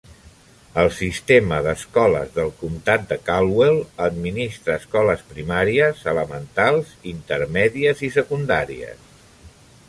El 0.83 0.87
sistema 0.99 1.57
d'escoles 1.65 2.31
del 2.37 2.49
comtat 2.61 3.05
de 3.11 3.17
Caldwell 3.27 3.77
administra 4.07 4.79
escoles 4.81 5.21
primàries, 5.35 6.03
elementals, 6.15 6.95
intermèdies 7.13 8.03
i 8.09 8.11
secundàries. 8.19 9.07